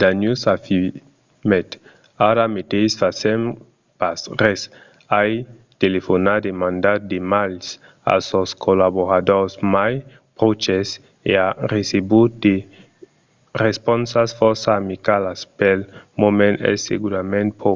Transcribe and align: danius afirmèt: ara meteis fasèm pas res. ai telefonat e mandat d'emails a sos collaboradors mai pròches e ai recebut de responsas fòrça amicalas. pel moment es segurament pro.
danius 0.00 0.42
afirmèt: 0.54 1.70
ara 2.28 2.44
meteis 2.54 2.92
fasèm 3.00 3.40
pas 4.00 4.20
res. 4.42 4.60
ai 5.20 5.32
telefonat 5.82 6.42
e 6.50 6.52
mandat 6.62 7.00
d'emails 7.10 7.66
a 8.14 8.14
sos 8.28 8.50
collaboradors 8.64 9.52
mai 9.74 9.94
pròches 10.36 10.88
e 11.30 11.32
ai 11.46 11.54
recebut 11.74 12.30
de 12.44 12.56
responsas 13.64 14.30
fòrça 14.38 14.70
amicalas. 14.80 15.40
pel 15.58 15.80
moment 16.22 16.56
es 16.70 16.78
segurament 16.88 17.50
pro. 17.60 17.74